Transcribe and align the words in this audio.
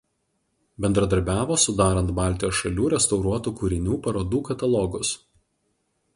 Bendradarbiavo 0.85 1.57
sudarant 1.63 2.09
Baltijos 2.21 2.57
šalių 2.63 2.89
restauruotų 2.95 3.55
kūrinių 3.61 4.01
parodų 4.09 4.43
katalogus. 4.51 5.15